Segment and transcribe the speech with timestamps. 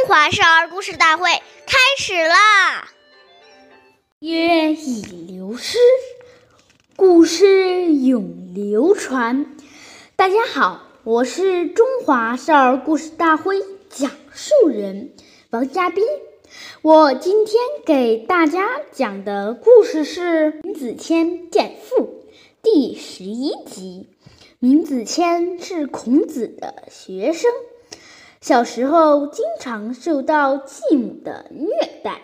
[0.00, 1.28] 中华少儿故事大会
[1.66, 2.88] 开始啦！
[4.18, 5.76] 月已流失，
[6.96, 9.54] 故事永流传。
[10.16, 13.60] 大家好，我是中华少儿故事大会
[13.90, 15.12] 讲述人
[15.50, 16.02] 王嘉宾。
[16.80, 22.24] 我今天给大家讲的故事是《闵子骞见父》
[22.62, 24.08] 第十一集。
[24.60, 27.50] 闵子骞是孔子的学生。
[28.40, 31.68] 小时候经常受到继母的虐
[32.02, 32.22] 待。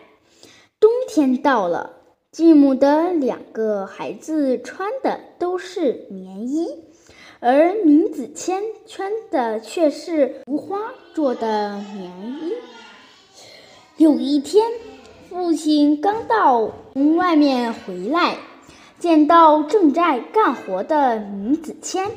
[0.80, 1.90] 冬天到了，
[2.32, 6.68] 继母的两个孩子穿的都是棉衣，
[7.38, 10.78] 而闵子骞穿的却是无花
[11.12, 12.10] 做的棉
[12.40, 12.54] 衣。
[13.98, 14.66] 有一天，
[15.28, 18.38] 父亲刚到从外面回来，
[18.98, 22.08] 见到正在干活的闵子骞，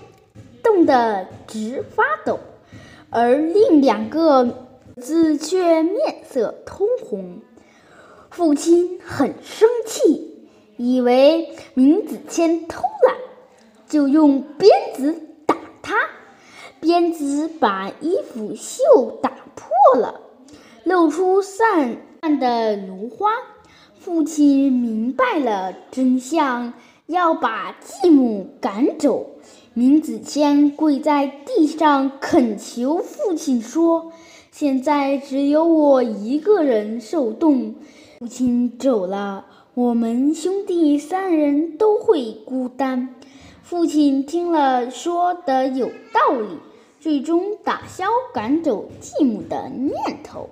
[0.64, 2.40] 冻得直发抖。
[3.12, 4.54] 而另两个儿
[5.02, 7.40] 子却面色通红，
[8.30, 13.16] 父亲很生气，以为闵子骞偷懒，
[13.88, 15.96] 就用鞭子打他。
[16.80, 20.22] 鞭子把衣服袖打破了，
[20.84, 23.32] 露出散漫的芦花。
[24.00, 26.74] 父亲明白了真相，
[27.08, 29.32] 要把继母赶走。
[29.76, 34.12] 闵子骞跪在地上恳求父亲说
[34.52, 37.76] ：“现在只有我一个人受冻，
[38.18, 43.16] 父亲走了，我们兄弟三人都会孤单。”
[43.62, 46.58] 父亲听了，说的有道理，
[47.00, 50.50] 最终打消赶走继母的念头。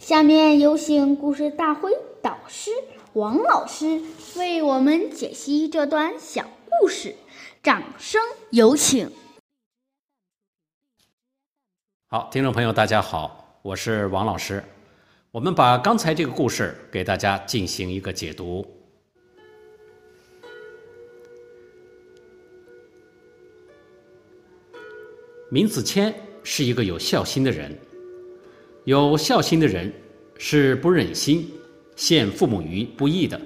[0.00, 2.72] 下面有请故事大会导师
[3.12, 4.02] 王老师
[4.36, 6.44] 为我们解析这段小
[6.80, 7.14] 故事。
[7.66, 8.22] 掌声
[8.52, 9.10] 有请。
[12.06, 14.62] 好，听众朋友，大家好，我是王老师。
[15.32, 18.64] 我们把刚才这个故事给大家进行一个解读。
[25.50, 27.76] 闵子骞是一个有孝心的人，
[28.84, 29.92] 有孝心的人
[30.38, 31.50] 是不忍心
[31.96, 33.40] 陷父母于不义的，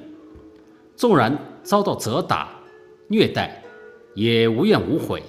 [0.94, 2.54] 纵然遭到责打、
[3.08, 3.59] 虐待。
[4.20, 5.22] 也无怨无悔，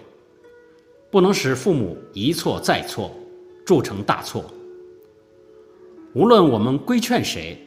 [1.09, 3.09] 不能使父母一错再错，
[3.65, 4.43] 铸成大错。
[6.13, 7.57] 无论我们规劝谁，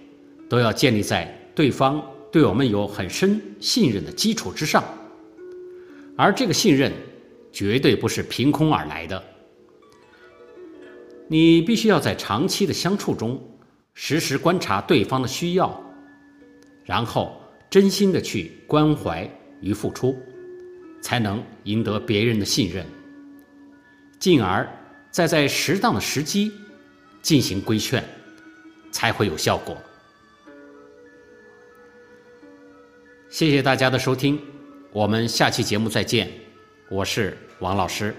[0.50, 4.84] 都要建立在对方对我们有很深信任的基础之上，
[6.14, 6.92] 而这个信任
[7.50, 9.24] 绝对不是凭空而来的。
[11.26, 13.42] 你必须要在长期的相处中，
[13.94, 15.82] 时时观察对方的需要，
[16.84, 17.40] 然后
[17.70, 19.26] 真心的去关怀
[19.62, 20.14] 与付出。
[21.04, 22.86] 才能赢得别人的信任，
[24.18, 24.66] 进而
[25.10, 26.50] 再在适当的时机
[27.20, 28.02] 进行规劝，
[28.90, 29.76] 才会有效果。
[33.28, 34.40] 谢谢大家的收听，
[34.92, 36.32] 我们下期节目再见，
[36.88, 38.14] 我是王老师。